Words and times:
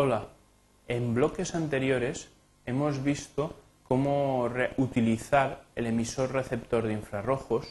Hola, 0.00 0.28
en 0.86 1.12
bloques 1.12 1.56
anteriores 1.56 2.28
hemos 2.66 3.02
visto 3.02 3.56
cómo 3.82 4.48
utilizar 4.76 5.64
el 5.74 5.88
emisor 5.88 6.30
receptor 6.30 6.86
de 6.86 6.92
infrarrojos, 6.92 7.66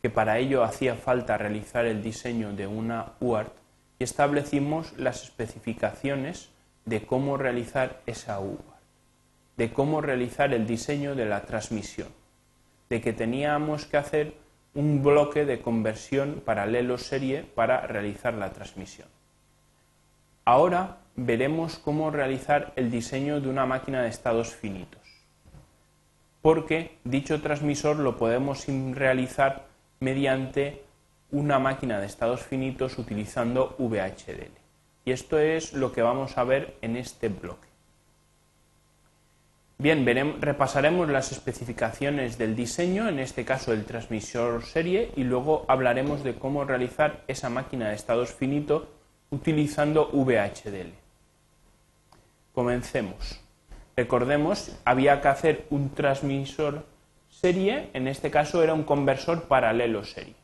que 0.00 0.10
para 0.10 0.38
ello 0.38 0.62
hacía 0.62 0.94
falta 0.94 1.38
realizar 1.38 1.86
el 1.86 2.04
diseño 2.04 2.52
de 2.52 2.68
una 2.68 3.14
UART 3.18 3.52
y 3.98 4.04
establecimos 4.04 4.96
las 4.96 5.24
especificaciones 5.24 6.50
de 6.84 7.04
cómo 7.04 7.36
realizar 7.36 8.00
esa 8.06 8.38
UART, 8.38 8.60
de 9.56 9.72
cómo 9.72 10.00
realizar 10.00 10.54
el 10.54 10.68
diseño 10.68 11.16
de 11.16 11.26
la 11.26 11.46
transmisión, 11.46 12.10
de 12.88 13.00
que 13.00 13.12
teníamos 13.12 13.86
que 13.86 13.96
hacer 13.96 14.34
un 14.74 15.02
bloque 15.02 15.44
de 15.46 15.60
conversión 15.60 16.42
paralelo 16.44 16.96
serie 16.96 17.42
para 17.42 17.88
realizar 17.88 18.34
la 18.34 18.52
transmisión. 18.52 19.08
Ahora 20.50 20.96
veremos 21.14 21.78
cómo 21.78 22.10
realizar 22.10 22.72
el 22.74 22.90
diseño 22.90 23.40
de 23.40 23.48
una 23.48 23.66
máquina 23.66 24.02
de 24.02 24.08
estados 24.08 24.52
finitos, 24.52 25.00
porque 26.42 26.98
dicho 27.04 27.40
transmisor 27.40 27.98
lo 27.98 28.16
podemos 28.16 28.66
realizar 28.66 29.68
mediante 30.00 30.82
una 31.30 31.60
máquina 31.60 32.00
de 32.00 32.06
estados 32.06 32.42
finitos 32.42 32.98
utilizando 32.98 33.76
VHDL. 33.78 34.50
Y 35.04 35.12
esto 35.12 35.38
es 35.38 35.72
lo 35.72 35.92
que 35.92 36.02
vamos 36.02 36.36
a 36.36 36.42
ver 36.42 36.74
en 36.82 36.96
este 36.96 37.28
bloque. 37.28 37.68
Bien, 39.78 40.04
repasaremos 40.40 41.08
las 41.10 41.30
especificaciones 41.30 42.38
del 42.38 42.56
diseño, 42.56 43.08
en 43.08 43.20
este 43.20 43.44
caso 43.44 43.72
el 43.72 43.84
transmisor 43.84 44.64
serie, 44.64 45.12
y 45.14 45.22
luego 45.22 45.64
hablaremos 45.68 46.24
de 46.24 46.34
cómo 46.34 46.64
realizar 46.64 47.22
esa 47.28 47.50
máquina 47.50 47.90
de 47.90 47.94
estados 47.94 48.34
finitos 48.34 48.88
utilizando 49.30 50.10
VHDL. 50.12 50.92
Comencemos. 52.52 53.40
Recordemos, 53.96 54.76
había 54.84 55.20
que 55.20 55.28
hacer 55.28 55.66
un 55.70 55.90
transmisor 55.90 56.84
serie, 57.28 57.90
en 57.92 58.08
este 58.08 58.30
caso 58.30 58.62
era 58.62 58.74
un 58.74 58.82
conversor 58.82 59.44
paralelo 59.44 60.04
serie. 60.04 60.34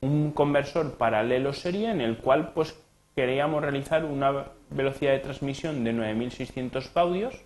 Un 0.00 0.32
conversor 0.32 0.94
paralelo 0.94 1.52
serie 1.52 1.90
en 1.90 2.00
el 2.00 2.16
cual 2.16 2.52
pues 2.52 2.74
queríamos 3.14 3.62
realizar 3.62 4.04
una 4.04 4.46
velocidad 4.70 5.12
de 5.12 5.18
transmisión 5.20 5.84
de 5.84 5.92
9600 5.92 6.92
baudios 6.92 7.40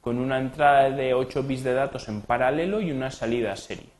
con 0.00 0.18
una 0.18 0.38
entrada 0.38 0.90
de 0.90 1.14
8 1.14 1.42
bits 1.42 1.64
de 1.64 1.74
datos 1.74 2.08
en 2.08 2.22
paralelo 2.22 2.80
y 2.80 2.90
una 2.90 3.10
salida 3.10 3.56
serie. 3.56 3.90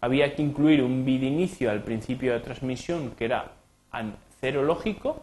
Había 0.00 0.34
que 0.34 0.42
incluir 0.42 0.82
un 0.82 1.04
bit 1.04 1.22
inicio 1.22 1.70
al 1.70 1.82
principio 1.82 2.32
de 2.32 2.40
transmisión 2.40 3.12
que 3.12 3.24
era 3.24 3.52
cero 4.40 4.62
lógico 4.62 5.22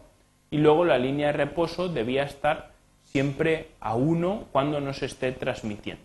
y 0.54 0.58
luego 0.58 0.84
la 0.84 0.98
línea 0.98 1.26
de 1.26 1.32
reposo 1.32 1.88
debía 1.88 2.22
estar 2.22 2.70
siempre 3.02 3.70
a 3.80 3.96
1 3.96 4.50
cuando 4.52 4.80
nos 4.80 5.02
esté 5.02 5.32
transmitiendo. 5.32 6.04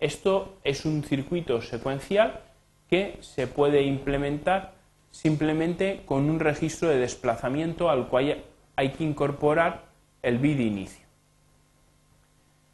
Esto 0.00 0.58
es 0.64 0.84
un 0.84 1.04
circuito 1.04 1.62
secuencial 1.62 2.40
que 2.88 3.18
se 3.20 3.46
puede 3.46 3.82
implementar 3.82 4.72
simplemente 5.12 6.02
con 6.04 6.28
un 6.28 6.40
registro 6.40 6.88
de 6.88 6.98
desplazamiento 6.98 7.90
al 7.90 8.08
cual 8.08 8.42
hay 8.74 8.88
que 8.88 9.04
incorporar 9.04 9.84
el 10.20 10.38
bit 10.38 10.56
de 10.56 10.64
inicio. 10.64 11.06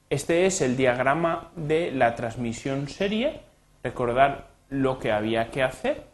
Este 0.08 0.46
es 0.46 0.62
el 0.62 0.78
diagrama 0.78 1.50
de 1.56 1.90
la 1.90 2.14
transmisión 2.14 2.88
serie. 2.88 3.42
Recordar 3.82 4.46
lo 4.70 4.98
que 4.98 5.12
había 5.12 5.50
que 5.50 5.62
hacer. 5.62 6.04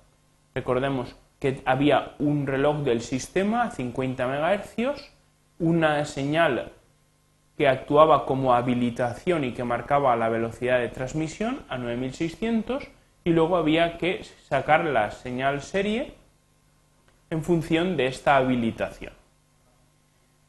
Recordemos 0.57 1.15
que 1.43 1.61
había 1.65 2.15
un 2.21 2.47
reloj 2.47 2.85
del 2.85 3.01
sistema 3.01 3.65
a 3.65 3.73
50 3.73 4.29
MHz, 4.29 5.11
una 5.59 6.05
señal 6.05 6.71
que 7.59 7.67
actuaba 7.67 8.27
como 8.27 8.55
habilitación 8.55 9.43
y 9.43 9.51
que 9.51 9.65
marcaba 9.65 10.15
la 10.15 10.29
velocidad 10.29 10.79
de 10.79 10.89
transmisión 10.89 11.65
a 11.69 11.79
9600 11.79 12.85
y 13.25 13.31
luego 13.31 13.57
había 13.57 13.99
que 13.99 14.23
sacar 14.49 14.85
la 14.85 15.11
señal 15.11 15.63
serie 15.63 16.15
en 17.29 17.43
función 17.43 17.97
de 17.97 18.07
esta 18.07 18.37
habilitación. 18.37 19.13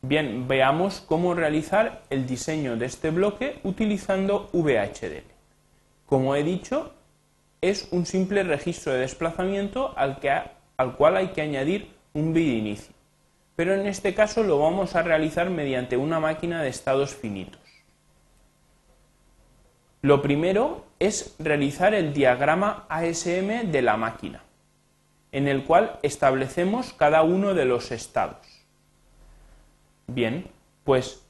Bien, 0.03 0.47
veamos 0.47 1.01
cómo 1.01 1.33
realizar 1.33 2.03
el 2.11 2.27
diseño 2.27 2.77
de 2.77 2.85
este 2.85 3.09
bloque 3.09 3.57
utilizando 3.63 4.47
VHDL. 4.53 5.25
Como 6.05 6.35
he 6.35 6.43
dicho, 6.43 6.93
es 7.61 7.87
un 7.89 8.05
simple 8.05 8.43
registro 8.43 8.93
de 8.93 8.99
desplazamiento 8.99 9.97
al 9.97 10.19
que 10.19 10.29
al 10.83 10.95
cual 10.95 11.17
hay 11.17 11.29
que 11.29 11.41
añadir 11.41 11.89
un 12.13 12.33
bit 12.33 12.47
de 12.47 12.53
inicio. 12.53 12.93
Pero 13.55 13.73
en 13.73 13.87
este 13.87 14.13
caso 14.13 14.43
lo 14.43 14.59
vamos 14.59 14.95
a 14.95 15.01
realizar 15.01 15.49
mediante 15.49 15.97
una 15.97 16.19
máquina 16.19 16.61
de 16.61 16.69
estados 16.69 17.15
finitos. 17.15 17.61
Lo 20.01 20.21
primero 20.21 20.85
es 20.99 21.35
realizar 21.39 21.93
el 21.93 22.13
diagrama 22.13 22.85
ASM 22.89 23.71
de 23.71 23.81
la 23.81 23.95
máquina, 23.95 24.43
en 25.31 25.47
el 25.47 25.63
cual 25.63 25.97
establecemos 26.03 26.93
cada 26.93 27.23
uno 27.23 27.53
de 27.53 27.65
los 27.65 27.91
estados. 27.91 28.45
Bien, 30.07 30.47
pues 30.83 31.25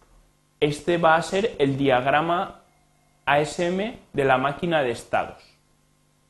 este 0.60 0.98
va 0.98 1.16
a 1.16 1.22
ser 1.22 1.56
el 1.60 1.78
diagrama 1.78 2.62
ASM 3.26 3.98
de 4.14 4.26
la 4.26 4.38
máquina 4.38 4.82
de 4.82 4.92
estados, 4.92 5.44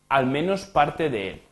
al 0.10 0.26
menos 0.26 0.66
parte 0.66 1.10
de 1.10 1.30
él 1.30 1.44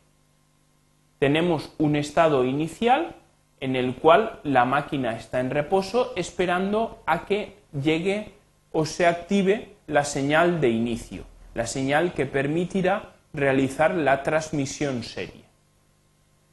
tenemos 1.22 1.72
un 1.78 1.96
estado 1.96 2.46
inicial 2.46 3.14
en 3.60 3.76
el 3.76 3.94
cual 3.94 4.40
la 4.44 4.66
máquina 4.66 5.16
está 5.16 5.40
en 5.40 5.52
reposo 5.52 6.14
esperando 6.16 7.04
a 7.06 7.28
que 7.28 7.58
llegue 7.80 8.34
o 8.72 8.88
se 8.88 9.06
active 9.06 9.76
la 9.86 10.04
señal 10.04 10.60
de 10.60 10.70
inicio, 10.70 11.26
la 11.54 11.68
señal 11.68 12.14
que 12.14 12.26
permitirá 12.26 13.12
realizar 13.34 13.94
la 13.94 14.24
transmisión 14.24 15.04
serie. 15.04 15.44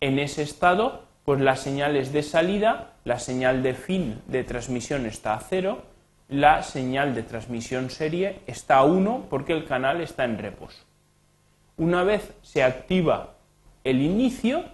En 0.02 0.18
ese 0.18 0.42
estado, 0.42 1.04
pues 1.24 1.40
la 1.40 1.56
señal 1.56 1.96
es 1.96 2.12
de 2.12 2.22
salida, 2.22 2.92
la 3.04 3.18
señal 3.18 3.62
de 3.62 3.72
fin 3.72 4.20
de 4.26 4.44
transmisión 4.44 5.06
está 5.06 5.32
a 5.32 5.40
cero, 5.40 5.84
la 6.28 6.62
señal 6.62 7.14
de 7.14 7.22
transmisión 7.22 7.88
serie 7.88 8.40
está 8.46 8.76
a 8.76 8.84
1 8.84 9.28
porque 9.30 9.54
el 9.54 9.64
canal 9.64 10.02
está 10.02 10.24
en 10.24 10.36
reposo. 10.36 10.84
Una 11.78 12.04
vez 12.04 12.34
se 12.42 12.62
activa 12.62 13.37
el 13.84 14.02
inicio 14.02 14.64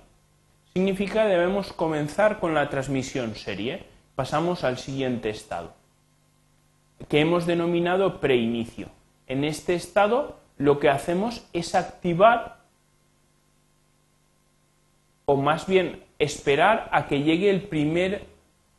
significa 0.72 1.22
que 1.22 1.30
debemos 1.30 1.72
comenzar 1.72 2.40
con 2.40 2.54
la 2.54 2.68
transmisión 2.68 3.34
serie. 3.34 3.84
Pasamos 4.14 4.64
al 4.64 4.78
siguiente 4.78 5.30
estado, 5.30 5.74
que 7.08 7.20
hemos 7.20 7.46
denominado 7.46 8.20
preinicio. 8.20 8.88
En 9.26 9.44
este 9.44 9.74
estado 9.74 10.38
lo 10.56 10.78
que 10.78 10.88
hacemos 10.88 11.46
es 11.52 11.74
activar 11.74 12.58
o 15.26 15.36
más 15.36 15.66
bien 15.66 16.02
esperar 16.18 16.88
a 16.92 17.06
que 17.06 17.22
llegue 17.22 17.50
el 17.50 17.62
primer 17.62 18.26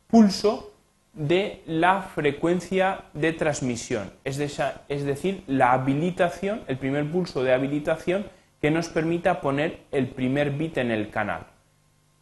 pulso 0.06 0.72
de 1.12 1.62
la 1.66 2.02
frecuencia 2.02 3.04
de 3.14 3.32
transmisión, 3.32 4.12
es, 4.22 4.36
decir, 4.36 5.42
la 5.46 5.72
habilitación, 5.72 6.62
el 6.68 6.76
primer 6.76 7.10
pulso 7.10 7.42
de 7.42 7.54
habilitación 7.54 8.26
que 8.66 8.72
nos 8.72 8.88
permita 8.88 9.40
poner 9.40 9.78
el 9.92 10.08
primer 10.08 10.50
bit 10.50 10.78
en 10.78 10.90
el 10.90 11.08
canal. 11.08 11.46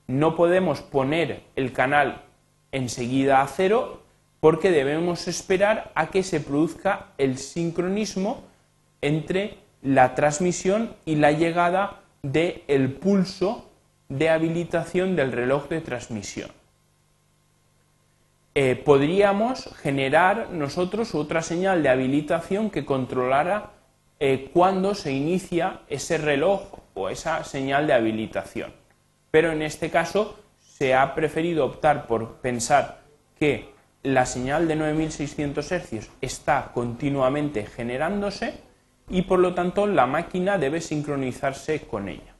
No 0.08 0.36
podemos 0.36 0.82
poner 0.82 1.42
el 1.56 1.72
canal 1.72 2.20
enseguida 2.70 3.40
a 3.40 3.46
cero 3.46 4.02
porque 4.40 4.70
debemos 4.70 5.26
esperar 5.26 5.90
a 5.94 6.08
que 6.08 6.22
se 6.22 6.40
produzca 6.40 7.06
el 7.16 7.38
sincronismo 7.38 8.44
entre 9.00 9.56
la 9.80 10.14
transmisión 10.14 10.94
y 11.06 11.14
la 11.14 11.32
llegada 11.32 12.02
del 12.22 12.92
pulso 12.92 13.70
de 14.10 14.28
habilitación 14.28 15.16
del 15.16 15.32
reloj 15.32 15.68
de 15.70 15.80
transmisión. 15.80 16.50
Eh, 18.54 18.76
podríamos 18.76 19.74
generar 19.76 20.50
nosotros 20.50 21.14
otra 21.14 21.40
señal 21.40 21.82
de 21.82 21.88
habilitación 21.88 22.68
que 22.68 22.84
controlara 22.84 23.70
eh, 24.20 24.50
cuándo 24.52 24.94
se 24.94 25.12
inicia 25.12 25.80
ese 25.88 26.18
reloj 26.18 26.78
o 26.94 27.08
esa 27.08 27.44
señal 27.44 27.86
de 27.86 27.94
habilitación. 27.94 28.72
Pero 29.30 29.52
en 29.52 29.62
este 29.62 29.90
caso 29.90 30.38
se 30.58 30.94
ha 30.94 31.14
preferido 31.14 31.66
optar 31.66 32.06
por 32.06 32.36
pensar 32.36 33.00
que 33.38 33.74
la 34.02 34.26
señal 34.26 34.68
de 34.68 34.76
9600 34.76 35.72
Hz 35.72 36.10
está 36.20 36.70
continuamente 36.74 37.66
generándose 37.66 38.60
y 39.08 39.22
por 39.22 39.38
lo 39.38 39.54
tanto 39.54 39.86
la 39.86 40.06
máquina 40.06 40.58
debe 40.58 40.80
sincronizarse 40.80 41.80
con 41.86 42.08
ella. 42.08 42.34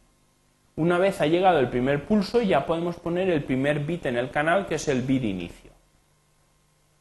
Una 0.77 0.99
vez 0.99 1.21
ha 1.21 1.27
llegado 1.27 1.61
el 1.61 1.69
primer 1.69 2.05
pulso 2.05 2.43
ya 2.43 2.67
podemos 2.67 2.97
poner 2.97 3.31
el 3.31 3.45
primer 3.45 3.81
bit 3.81 4.07
en 4.07 4.17
el 4.17 4.31
canal 4.31 4.67
que 4.67 4.75
es 4.75 4.89
el 4.89 5.03
bit 5.03 5.25
inicio. 5.25 5.71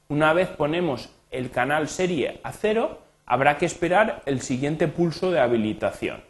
Una 0.09 0.33
vez 0.33 0.47
ponemos 0.49 1.09
el 1.31 1.49
canal 1.49 1.89
serie 1.89 2.39
a 2.43 2.51
cero, 2.51 3.01
habrá 3.33 3.57
que 3.57 3.65
esperar 3.65 4.21
el 4.27 4.41
siguiente 4.41 4.87
pulso 4.87 5.31
de 5.31 5.39
habilitación. 5.39 6.21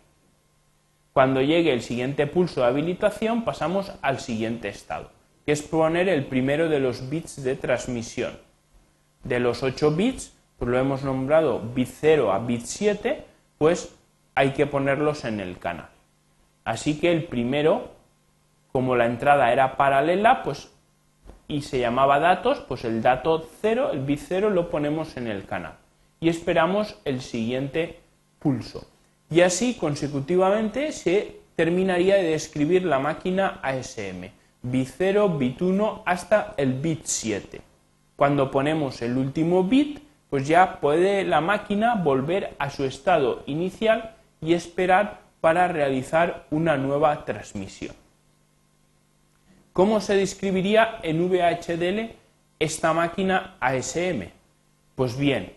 Cuando 1.11 1.41
llegue 1.41 1.73
el 1.73 1.81
siguiente 1.81 2.27
pulso 2.27 2.61
de 2.61 2.67
habilitación 2.67 3.43
pasamos 3.43 3.91
al 4.01 4.21
siguiente 4.21 4.69
estado, 4.69 5.11
que 5.45 5.51
es 5.51 5.63
poner 5.63 6.07
el 6.07 6.25
primero 6.25 6.69
de 6.69 6.79
los 6.79 7.09
bits 7.09 7.43
de 7.43 7.57
transmisión. 7.57 8.39
de 9.25 9.41
los 9.41 9.63
8 9.63 9.91
bits, 9.97 10.33
pues 10.57 10.71
lo 10.71 10.79
hemos 10.79 11.03
nombrado 11.03 11.61
bit 11.75 11.89
0 11.91 12.31
a 12.31 12.39
bit 12.39 12.61
7, 12.63 13.25
pues 13.57 13.93
hay 14.33 14.51
que 14.51 14.65
ponerlos 14.65 15.25
en 15.25 15.41
el 15.41 15.59
canal. 15.59 15.89
Así 16.63 17.01
que 17.01 17.11
el 17.11 17.25
primero, 17.25 17.91
como 18.71 18.95
la 18.95 19.07
entrada 19.07 19.51
era 19.51 19.75
paralela, 19.75 20.41
pues 20.43 20.71
y 21.49 21.63
se 21.63 21.79
llamaba 21.79 22.19
datos, 22.19 22.61
pues 22.61 22.85
el 22.85 23.01
dato 23.01 23.45
0, 23.61 23.89
el 23.91 23.99
bit 23.99 24.21
0 24.25 24.51
lo 24.51 24.69
ponemos 24.69 25.17
en 25.17 25.27
el 25.27 25.45
canal 25.45 25.82
y 26.23 26.29
esperamos 26.29 26.95
el 27.03 27.19
siguiente 27.19 27.99
pulso. 28.39 28.87
Y 29.29 29.41
así 29.41 29.73
consecutivamente 29.73 30.93
se 30.93 31.41
terminaría 31.57 32.15
de 32.15 32.29
describir 32.29 32.85
la 32.85 32.97
máquina 32.97 33.59
ASM, 33.61 34.29
bit 34.61 34.87
0, 34.97 35.37
bit 35.37 35.61
1 35.61 36.03
hasta 36.05 36.53
el 36.55 36.75
bit 36.75 37.01
7. 37.03 37.59
Cuando 38.15 38.49
ponemos 38.51 39.01
el 39.01 39.17
último 39.17 39.65
bit, 39.65 40.01
pues 40.29 40.47
ya 40.47 40.79
puede 40.79 41.25
la 41.25 41.41
máquina 41.41 41.95
volver 41.95 42.55
a 42.57 42.69
su 42.69 42.85
estado 42.85 43.43
inicial 43.45 44.15
y 44.39 44.53
esperar 44.53 45.19
para 45.41 45.67
realizar 45.67 46.47
una 46.51 46.77
nueva 46.77 47.25
transmisión. 47.25 47.93
¿Cómo 49.73 49.99
se 49.99 50.15
describiría 50.15 50.99
en 51.03 51.27
VHDL 51.27 52.15
esta 52.59 52.93
máquina 52.93 53.57
ASM? 53.59 54.29
Pues 54.95 55.17
bien, 55.17 55.51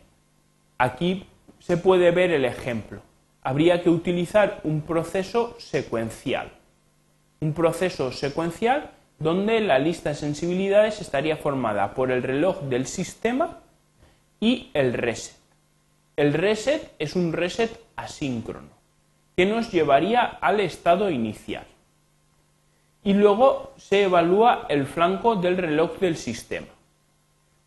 aquí 0.78 1.26
se 1.58 1.76
puede 1.76 2.10
ver 2.10 2.30
el 2.30 2.44
ejemplo. 2.44 3.00
Habría 3.42 3.82
que 3.82 3.90
utilizar 3.90 4.60
un 4.64 4.82
proceso 4.82 5.56
secuencial. 5.58 6.52
Un 7.40 7.52
proceso 7.52 8.12
secuencial 8.12 8.90
donde 9.18 9.60
la 9.60 9.78
lista 9.78 10.10
de 10.10 10.14
sensibilidades 10.14 11.00
estaría 11.00 11.36
formada 11.36 11.94
por 11.94 12.10
el 12.10 12.22
reloj 12.22 12.62
del 12.62 12.86
sistema 12.86 13.60
y 14.40 14.70
el 14.74 14.92
reset. 14.92 15.36
El 16.16 16.32
reset 16.32 16.92
es 16.98 17.14
un 17.14 17.32
reset 17.32 17.78
asíncrono 17.94 18.76
que 19.36 19.46
nos 19.46 19.70
llevaría 19.70 20.22
al 20.22 20.60
estado 20.60 21.10
inicial. 21.10 21.66
Y 23.04 23.12
luego 23.12 23.74
se 23.76 24.04
evalúa 24.04 24.66
el 24.68 24.86
flanco 24.86 25.36
del 25.36 25.58
reloj 25.58 25.98
del 25.98 26.16
sistema. 26.16 26.68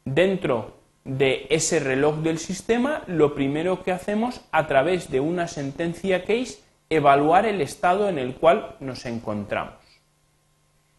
Dentro 0.04 0.79
de 1.04 1.48
ese 1.50 1.80
reloj 1.80 2.18
del 2.18 2.40
sistema, 2.40 3.04
lo 3.08 3.36
primero 3.36 3.84
que 3.84 3.92
hacemos 3.92 4.42
a 4.52 4.68
través 4.68 5.10
de 5.10 5.20
una 5.20 5.48
sentencia 5.48 6.22
case, 6.22 6.60
evaluar 6.90 7.46
el 7.46 7.62
estado 7.62 8.10
en 8.10 8.18
el 8.18 8.36
cual 8.36 8.76
nos 8.80 9.06
encontramos. 9.06 9.76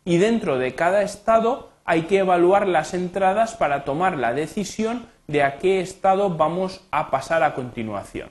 Y 0.04 0.18
dentro 0.18 0.58
de 0.58 0.74
cada 0.74 1.02
estado 1.02 1.70
hay 1.84 2.02
que 2.02 2.18
evaluar 2.18 2.66
las 2.66 2.94
entradas 2.94 3.54
para 3.54 3.84
tomar 3.84 4.16
la 4.16 4.32
decisión 4.32 5.06
de 5.26 5.42
a 5.42 5.58
qué 5.58 5.80
estado 5.80 6.36
vamos 6.36 6.80
a 6.90 7.10
pasar 7.10 7.42
a 7.42 7.54
continuación 7.54 8.30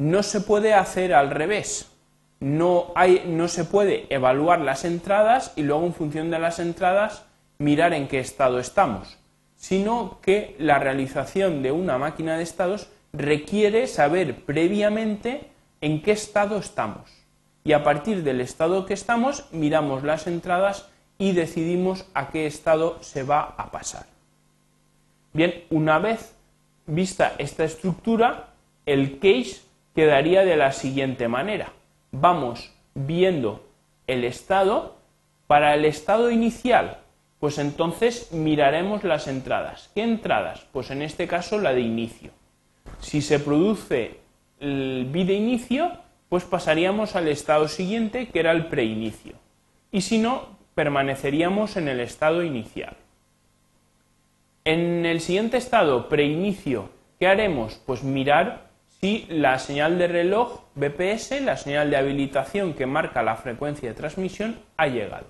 no 0.00 0.22
se 0.22 0.40
puede 0.40 0.72
hacer 0.72 1.12
al 1.12 1.30
revés. 1.30 1.92
No, 2.40 2.86
hay, 2.94 3.24
no 3.26 3.48
se 3.48 3.64
puede 3.64 4.06
evaluar 4.08 4.60
las 4.60 4.86
entradas 4.86 5.52
y 5.56 5.62
luego 5.62 5.84
en 5.84 5.92
función 5.92 6.30
de 6.30 6.38
las 6.38 6.58
entradas 6.58 7.26
mirar 7.58 7.92
en 7.92 8.08
qué 8.08 8.18
estado 8.18 8.58
estamos, 8.58 9.18
sino 9.60 10.18
que 10.22 10.56
la 10.58 10.78
realización 10.78 11.62
de 11.62 11.70
una 11.70 11.98
máquina 11.98 12.38
de 12.38 12.42
estados 12.42 12.88
requiere 13.12 13.86
saber 13.86 14.46
previamente 14.46 15.50
en 15.82 16.00
qué 16.00 16.12
estado 16.12 16.56
estamos. 16.56 17.10
Y 17.62 17.74
a 17.74 17.84
partir 17.84 18.22
del 18.22 18.40
estado 18.40 18.86
que 18.86 18.94
estamos, 18.94 19.44
miramos 19.52 20.02
las 20.02 20.26
entradas 20.26 20.88
y 21.18 21.32
decidimos 21.32 22.06
a 22.14 22.30
qué 22.30 22.46
estado 22.46 23.02
se 23.02 23.22
va 23.22 23.54
a 23.58 23.70
pasar. 23.70 24.06
Bien, 25.34 25.64
una 25.68 25.98
vez 25.98 26.34
vista 26.86 27.34
esta 27.36 27.64
estructura, 27.64 28.54
el 28.86 29.18
case 29.18 29.60
quedaría 29.94 30.42
de 30.42 30.56
la 30.56 30.72
siguiente 30.72 31.28
manera. 31.28 31.70
Vamos 32.12 32.72
viendo 32.94 33.62
el 34.06 34.24
estado. 34.24 34.96
Para 35.46 35.74
el 35.74 35.84
estado 35.84 36.30
inicial, 36.30 36.99
pues 37.40 37.58
entonces 37.58 38.32
miraremos 38.32 39.02
las 39.02 39.26
entradas. 39.26 39.90
¿Qué 39.94 40.02
entradas? 40.02 40.66
Pues 40.72 40.90
en 40.90 41.00
este 41.00 41.26
caso 41.26 41.58
la 41.58 41.72
de 41.72 41.80
inicio. 41.80 42.30
Si 43.00 43.22
se 43.22 43.40
produce 43.40 44.20
el 44.60 45.10
de 45.10 45.34
inicio, 45.34 45.90
pues 46.28 46.44
pasaríamos 46.44 47.16
al 47.16 47.28
estado 47.28 47.66
siguiente, 47.66 48.28
que 48.28 48.40
era 48.40 48.52
el 48.52 48.66
preinicio. 48.66 49.32
Y 49.90 50.02
si 50.02 50.18
no, 50.18 50.58
permaneceríamos 50.74 51.76
en 51.76 51.88
el 51.88 52.00
estado 52.00 52.42
inicial. 52.42 52.96
En 54.64 55.06
el 55.06 55.20
siguiente 55.20 55.56
estado, 55.56 56.10
preinicio, 56.10 56.90
¿qué 57.18 57.26
haremos? 57.26 57.80
Pues 57.86 58.04
mirar 58.04 58.68
si 59.00 59.24
la 59.30 59.58
señal 59.58 59.98
de 59.98 60.08
reloj 60.08 60.60
BPS, 60.74 61.40
la 61.40 61.56
señal 61.56 61.90
de 61.90 61.96
habilitación 61.96 62.74
que 62.74 62.84
marca 62.84 63.22
la 63.22 63.36
frecuencia 63.36 63.88
de 63.88 63.94
transmisión, 63.94 64.58
ha 64.76 64.88
llegado. 64.88 65.26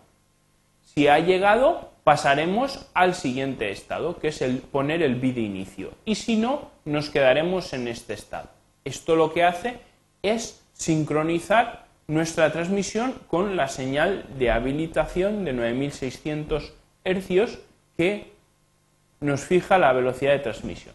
Si 0.83 1.07
ha 1.07 1.21
llegado, 1.21 1.90
pasaremos 2.05 2.87
al 2.95 3.15
siguiente 3.15 3.71
estado, 3.71 4.19
que 4.19 4.29
es 4.29 4.43
el 4.43 4.59
poner 4.59 5.03
el 5.03 5.17
bit 5.17 5.37
de 5.37 5.43
inicio. 5.43 5.93
Y 6.05 6.15
si 6.15 6.37
no, 6.37 6.71
nos 6.85 7.11
quedaremos 7.11 7.73
en 7.73 7.89
este 7.89 8.15
estado. 8.15 8.49
Esto 8.85 9.17
lo 9.17 9.33
que 9.33 9.45
hace 9.45 9.79
es 10.23 10.63
sincronizar 10.73 11.85
nuestra 12.07 12.51
transmisión 12.53 13.15
con 13.29 13.57
la 13.57 13.69
señal 13.69 14.25
de 14.39 14.51
habilitación 14.51 15.45
de 15.45 15.53
9600 15.53 16.73
Hz 17.05 17.59
que 17.97 18.33
nos 19.21 19.43
fija 19.43 19.79
la 19.79 19.93
velocidad 19.93 20.33
de 20.33 20.39
transmisión. 20.41 20.95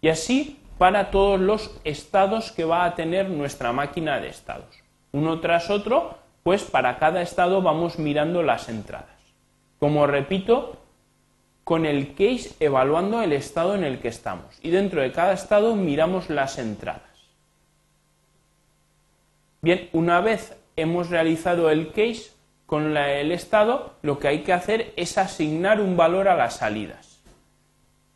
Y 0.00 0.08
así 0.08 0.58
para 0.78 1.10
todos 1.10 1.40
los 1.40 1.78
estados 1.84 2.50
que 2.50 2.64
va 2.64 2.84
a 2.84 2.94
tener 2.94 3.30
nuestra 3.30 3.72
máquina 3.72 4.20
de 4.20 4.28
estados. 4.28 4.82
Uno 5.12 5.40
tras 5.40 5.70
otro, 5.70 6.18
pues 6.42 6.64
para 6.64 6.98
cada 6.98 7.22
estado 7.22 7.62
vamos 7.62 7.98
mirando 7.98 8.42
las 8.42 8.68
entradas. 8.68 9.11
Como 9.82 10.06
repito, 10.06 10.76
con 11.64 11.86
el 11.86 12.14
case 12.14 12.54
evaluando 12.60 13.20
el 13.20 13.32
estado 13.32 13.74
en 13.74 13.82
el 13.82 13.98
que 13.98 14.06
estamos. 14.06 14.60
Y 14.62 14.70
dentro 14.70 15.00
de 15.00 15.10
cada 15.10 15.32
estado 15.32 15.74
miramos 15.74 16.30
las 16.30 16.60
entradas. 16.60 17.02
Bien, 19.60 19.88
una 19.92 20.20
vez 20.20 20.56
hemos 20.76 21.10
realizado 21.10 21.68
el 21.68 21.88
case 21.88 22.30
con 22.64 22.96
el 22.96 23.32
estado, 23.32 23.96
lo 24.02 24.20
que 24.20 24.28
hay 24.28 24.42
que 24.44 24.52
hacer 24.52 24.92
es 24.94 25.18
asignar 25.18 25.80
un 25.80 25.96
valor 25.96 26.28
a 26.28 26.36
las 26.36 26.58
salidas 26.58 27.20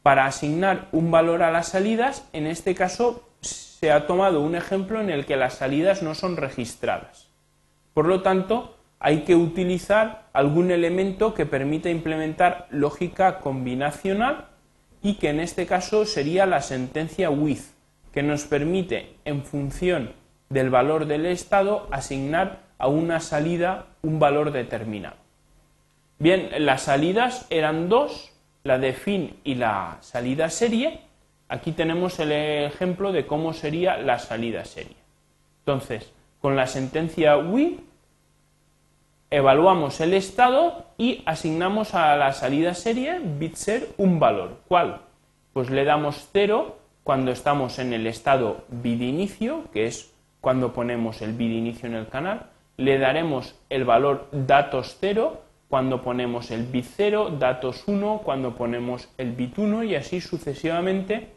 para 0.04 0.26
asignar 0.26 0.86
un 0.92 1.10
valor 1.10 1.42
a 1.42 1.50
las 1.50 1.70
salidas, 1.70 2.28
en 2.32 2.46
este 2.46 2.76
caso 2.76 3.28
se 3.40 3.90
ha 3.90 4.06
tomado 4.06 4.40
un 4.40 4.54
ejemplo 4.54 5.00
en 5.00 5.10
el 5.10 5.26
que 5.26 5.34
las 5.34 5.54
salidas 5.54 6.00
no 6.04 6.14
son 6.14 6.36
registradas. 6.36 7.26
Por 7.92 8.06
lo 8.06 8.22
tanto, 8.22 8.75
hay 8.98 9.22
que 9.22 9.36
utilizar 9.36 10.28
algún 10.32 10.70
elemento 10.70 11.34
que 11.34 11.46
permita 11.46 11.90
implementar 11.90 12.66
lógica 12.70 13.40
combinacional 13.40 14.46
y 15.02 15.14
que 15.14 15.28
en 15.28 15.40
este 15.40 15.66
caso 15.66 16.04
sería 16.04 16.46
la 16.46 16.62
sentencia 16.62 17.30
with, 17.30 17.60
que 18.12 18.22
nos 18.22 18.44
permite, 18.44 19.14
en 19.24 19.44
función 19.44 20.12
del 20.48 20.70
valor 20.70 21.06
del 21.06 21.26
estado, 21.26 21.88
asignar 21.90 22.62
a 22.78 22.88
una 22.88 23.20
salida 23.20 23.86
un 24.02 24.18
valor 24.18 24.52
determinado. 24.52 25.16
Bien, 26.18 26.48
las 26.58 26.82
salidas 26.82 27.46
eran 27.50 27.88
dos, 27.88 28.32
la 28.64 28.78
de 28.78 28.94
fin 28.94 29.38
y 29.44 29.56
la 29.56 29.98
salida 30.00 30.48
serie, 30.48 31.00
aquí 31.48 31.72
tenemos 31.72 32.18
el 32.18 32.32
ejemplo 32.32 33.12
de 33.12 33.26
cómo 33.26 33.52
sería 33.52 33.98
la 33.98 34.18
salida 34.18 34.64
serie. 34.64 34.96
Entonces, 35.60 36.12
con 36.40 36.56
la 36.56 36.66
sentencia 36.66 37.36
WI 37.36 37.80
evaluamos 39.36 40.00
el 40.00 40.14
estado 40.14 40.86
y 40.96 41.22
asignamos 41.26 41.94
a 41.94 42.16
la 42.16 42.32
salida 42.32 42.72
serie 42.72 43.20
bitser 43.22 43.90
un 43.98 44.18
valor. 44.18 44.60
¿Cuál? 44.66 45.02
Pues 45.52 45.68
le 45.68 45.84
damos 45.84 46.30
0 46.32 46.78
cuando 47.04 47.32
estamos 47.32 47.78
en 47.78 47.92
el 47.92 48.06
estado 48.06 48.64
bit 48.68 49.02
inicio, 49.02 49.64
que 49.74 49.84
es 49.84 50.14
cuando 50.40 50.72
ponemos 50.72 51.20
el 51.20 51.34
bit 51.34 51.52
inicio 51.52 51.86
en 51.86 51.96
el 51.96 52.08
canal, 52.08 52.46
le 52.78 52.98
daremos 52.98 53.54
el 53.68 53.84
valor 53.84 54.26
datos 54.32 54.96
0 55.00 55.42
cuando 55.68 56.00
ponemos 56.00 56.50
el 56.50 56.64
bit 56.64 56.86
0, 56.96 57.36
datos 57.38 57.84
1 57.86 58.22
cuando 58.24 58.54
ponemos 58.54 59.10
el 59.18 59.32
bit 59.32 59.58
1 59.58 59.84
y 59.84 59.96
así 59.96 60.22
sucesivamente 60.22 61.28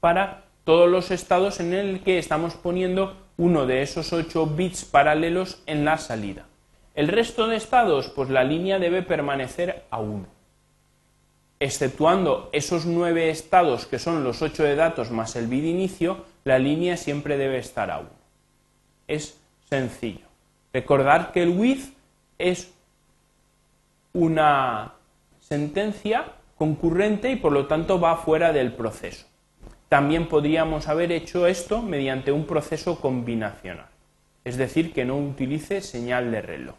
para 0.00 0.42
todos 0.64 0.90
los 0.90 1.12
estados 1.12 1.60
en 1.60 1.72
el 1.72 2.00
que 2.00 2.18
estamos 2.18 2.54
poniendo 2.54 3.16
uno 3.36 3.64
de 3.64 3.82
esos 3.82 4.12
8 4.12 4.44
bits 4.56 4.84
paralelos 4.84 5.62
en 5.66 5.84
la 5.84 5.98
salida. 5.98 6.46
El 6.96 7.08
resto 7.08 7.46
de 7.46 7.56
estados, 7.56 8.08
pues 8.08 8.30
la 8.30 8.42
línea 8.42 8.78
debe 8.78 9.02
permanecer 9.02 9.84
a 9.90 9.98
1. 9.98 10.26
Exceptuando 11.60 12.48
esos 12.52 12.86
9 12.86 13.28
estados 13.28 13.84
que 13.84 13.98
son 13.98 14.24
los 14.24 14.40
8 14.40 14.62
de 14.62 14.76
datos 14.76 15.10
más 15.10 15.36
el 15.36 15.46
bit 15.46 15.64
inicio, 15.64 16.24
la 16.44 16.58
línea 16.58 16.96
siempre 16.96 17.36
debe 17.36 17.58
estar 17.58 17.90
a 17.90 17.98
1. 17.98 18.08
Es 19.08 19.38
sencillo. 19.68 20.24
Recordar 20.72 21.32
que 21.32 21.42
el 21.42 21.50
width 21.50 21.92
es 22.38 22.72
una 24.14 24.94
sentencia 25.38 26.32
concurrente 26.56 27.30
y 27.30 27.36
por 27.36 27.52
lo 27.52 27.66
tanto 27.66 28.00
va 28.00 28.16
fuera 28.16 28.54
del 28.54 28.72
proceso. 28.72 29.26
También 29.90 30.28
podríamos 30.28 30.88
haber 30.88 31.12
hecho 31.12 31.46
esto 31.46 31.82
mediante 31.82 32.32
un 32.32 32.46
proceso 32.46 32.98
combinacional, 33.02 33.90
es 34.44 34.56
decir, 34.56 34.94
que 34.94 35.04
no 35.04 35.18
utilice 35.18 35.82
señal 35.82 36.32
de 36.32 36.40
reloj. 36.40 36.76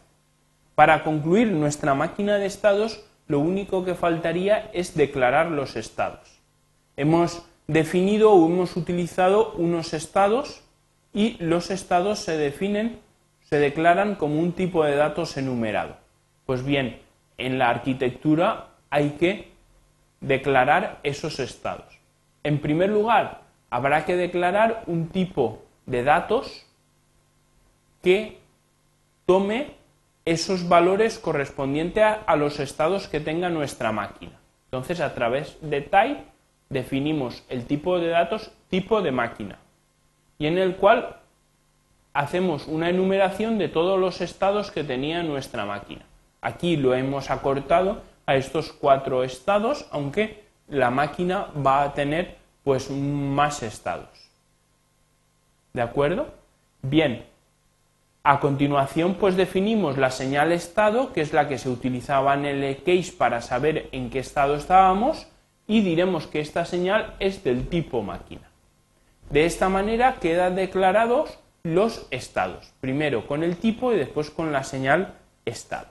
Para 0.78 1.04
concluir 1.04 1.48
nuestra 1.48 1.96
máquina 1.96 2.38
de 2.38 2.46
estados, 2.46 3.04
lo 3.28 3.40
único 3.40 3.84
que 3.84 3.96
faltaría 3.96 4.70
es 4.74 4.94
declarar 4.94 5.48
los 5.48 5.76
estados. 5.76 6.40
Hemos 6.96 7.44
definido 7.66 8.32
o 8.32 8.46
hemos 8.46 8.78
utilizado 8.78 9.54
unos 9.54 9.96
estados 9.96 10.62
y 11.16 11.36
los 11.40 11.72
estados 11.72 12.20
se 12.20 12.38
definen, 12.38 13.00
se 13.42 13.58
declaran 13.58 14.14
como 14.14 14.40
un 14.40 14.52
tipo 14.52 14.84
de 14.84 14.96
datos 14.96 15.36
enumerado. 15.36 15.98
Pues 16.46 16.64
bien, 16.64 17.00
en 17.40 17.58
la 17.58 17.72
arquitectura 17.72 18.68
hay 18.92 19.16
que 19.20 19.50
declarar 20.22 21.00
esos 21.02 21.40
estados. 21.40 21.98
En 22.44 22.60
primer 22.60 22.92
lugar, 22.92 23.42
habrá 23.72 24.06
que 24.06 24.16
declarar 24.16 24.84
un 24.86 25.08
tipo 25.08 25.64
de 25.88 26.04
datos 26.04 26.68
que 28.04 28.38
tome 29.26 29.76
esos 30.28 30.68
valores 30.68 31.20
correspondientes 31.20 32.04
a, 32.04 32.36
los 32.36 32.60
estados 32.60 33.08
que 33.08 33.22
tenga 33.22 33.48
nuestra 33.48 33.94
máquina. 33.94 34.34
Entonces, 34.66 35.00
a 35.00 35.14
través 35.16 35.58
de 35.62 35.80
type 35.80 36.26
definimos 36.70 37.46
el 37.48 37.66
tipo 37.66 37.98
de 37.98 38.10
datos 38.10 38.52
tipo 38.70 39.02
de 39.02 39.14
máquina 39.14 39.58
y 40.38 40.48
en 40.48 40.58
el 40.58 40.76
cual 40.76 41.16
hacemos 42.14 42.68
una 42.68 42.90
enumeración 42.90 43.58
de 43.58 43.70
todos 43.70 43.98
los 43.98 44.20
estados 44.20 44.70
que 44.70 44.84
tenía 44.84 45.24
nuestra 45.24 45.66
máquina. 45.66 46.06
Aquí 46.42 46.76
lo 46.76 46.94
hemos 46.94 47.30
acortado 47.30 48.02
a 48.26 48.36
estos 48.36 48.74
cuatro 48.74 49.24
estados, 49.24 49.88
aunque 49.92 50.44
la 50.68 50.92
máquina 50.92 51.48
va 51.66 51.84
a 51.84 51.94
tener 51.94 52.36
pues 52.66 52.92
más 52.92 53.64
estados. 53.64 54.10
¿De 55.72 55.82
acuerdo? 55.82 56.28
Bien, 56.82 57.26
a 58.28 58.42
continuación 58.42 59.14
pues 59.14 59.38
definimos 59.38 59.98
la 59.98 60.12
señal 60.12 60.52
estado, 60.52 61.14
que 61.14 61.22
es 61.22 61.32
la 61.32 61.48
que 61.48 61.58
se 61.58 61.70
utilizaba 61.70 62.34
en 62.34 62.44
el 62.44 62.76
case 62.84 63.14
para 63.18 63.42
saber 63.42 63.88
en 63.94 64.10
qué 64.10 64.20
estado 64.20 64.58
estábamos, 64.58 65.28
y 65.66 65.80
diremos 65.80 66.28
que 66.28 66.42
esta 66.42 66.66
señal 66.66 67.16
es 67.20 67.46
del 67.46 67.70
tipo 67.70 68.04
máquina. 68.04 68.52
De 69.30 69.46
esta 69.46 69.70
manera 69.70 70.16
quedan 70.16 70.58
declarados 70.58 71.40
los 71.64 72.06
estados, 72.12 72.74
primero 72.82 73.28
con 73.28 73.44
el 73.44 73.56
tipo 73.56 73.94
y 73.94 73.98
después 73.98 74.30
con 74.30 74.52
la 74.52 74.66
señal 74.66 75.14
estado. 75.46 75.88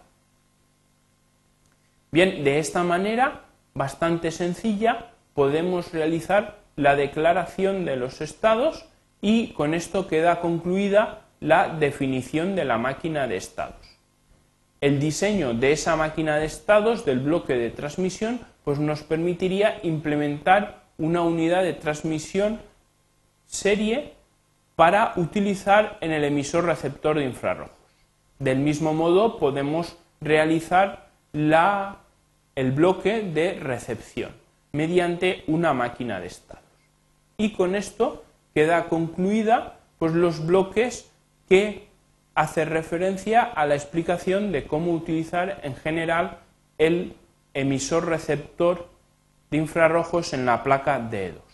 Bien, 2.12 2.44
de 2.44 2.58
esta 2.58 2.82
manera, 2.82 3.44
bastante 3.72 4.30
sencilla, 4.30 5.12
podemos 5.32 5.90
realizar 5.90 6.58
la 6.76 6.96
declaración 6.96 7.86
de 7.86 7.96
los 7.96 8.20
estados 8.20 8.84
y 9.22 9.54
con 9.54 9.72
esto 9.72 10.06
queda 10.06 10.40
concluida 10.40 11.22
la 11.40 11.68
definición 11.68 12.54
de 12.56 12.64
la 12.64 12.78
máquina 12.78 13.26
de 13.26 13.36
estados. 13.36 13.86
El 14.80 15.00
diseño 15.00 15.54
de 15.54 15.72
esa 15.72 15.96
máquina 15.96 16.36
de 16.36 16.46
estados 16.46 17.04
del 17.04 17.20
bloque 17.20 17.54
de 17.54 17.70
transmisión 17.70 18.40
pues 18.64 18.78
nos 18.78 19.02
permitiría 19.02 19.78
implementar 19.82 20.82
una 20.98 21.22
unidad 21.22 21.62
de 21.62 21.72
transmisión 21.72 22.60
serie 23.46 24.14
para 24.74 25.12
utilizar 25.16 25.98
en 26.00 26.12
el 26.12 26.24
emisor 26.24 26.64
receptor 26.64 27.18
de 27.18 27.24
infrarrojos. 27.24 27.74
Del 28.38 28.58
mismo 28.58 28.92
modo 28.92 29.38
podemos 29.38 29.96
realizar 30.20 31.08
la 31.32 31.98
el 32.56 32.72
bloque 32.72 33.20
de 33.20 33.54
recepción 33.60 34.32
mediante 34.72 35.44
una 35.46 35.74
máquina 35.74 36.18
de 36.20 36.26
estados. 36.26 36.64
Y 37.36 37.52
con 37.52 37.76
esto 37.76 38.24
queda 38.54 38.88
concluida 38.88 39.78
pues, 39.98 40.12
los 40.12 40.44
bloques 40.44 41.10
que 41.48 41.88
hace 42.34 42.64
referencia 42.64 43.42
a 43.42 43.66
la 43.66 43.74
explicación 43.74 44.52
de 44.52 44.66
cómo 44.66 44.92
utilizar 44.92 45.60
en 45.62 45.74
general 45.74 46.40
el 46.78 47.16
emisor 47.54 48.06
receptor 48.06 48.88
de 49.50 49.58
infrarrojos 49.58 50.32
en 50.32 50.44
la 50.44 50.62
placa 50.62 50.98
de 50.98 51.26
EDO. 51.26 51.45